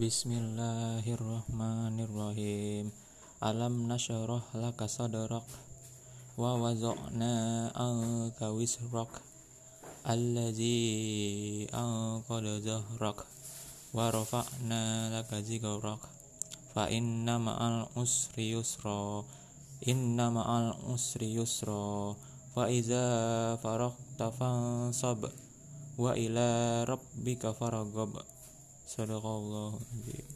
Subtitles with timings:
[0.00, 2.88] Bismillahirrahmanirrahim.
[3.44, 5.44] Alam nasyrah laka sadrak
[6.40, 9.20] wa waza'na anka wisrak
[10.08, 13.28] allazi anqada zahrak
[13.92, 16.00] wa rafa'na laka zikrak.
[16.72, 19.20] Fa inna ma'al usri yusra
[19.84, 22.16] inna ma'al usri yusra.
[22.56, 23.04] Fa iza
[23.60, 25.28] faragta fansab
[26.00, 28.39] wa ila rabbika faragab
[28.90, 30.29] sadaqallahu alazim